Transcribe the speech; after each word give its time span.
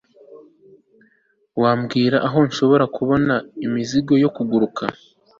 wambwira 1.61 2.17
aho 2.27 2.37
nshobora 2.47 2.85
kubona 2.95 3.33
imizigo 3.65 4.13
yo 4.23 4.29
kuguruka 4.35 4.83